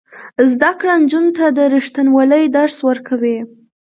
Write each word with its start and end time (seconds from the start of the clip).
زده 0.51 0.71
کړه 0.79 0.93
نجونو 1.01 1.31
ته 1.37 1.45
د 1.57 1.59
ریښتینولۍ 1.73 2.43
درس 2.57 2.77
ورکوي. 2.89 3.37